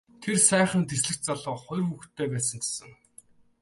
Тэр 0.21 0.37
сайхан 0.49 0.83
дэслэгч 0.89 1.21
залуу 1.27 1.57
хоёр 1.65 1.81
хүүхэдтэй 1.87 2.27
байсан 2.33 2.57
гэсэн. 2.63 2.91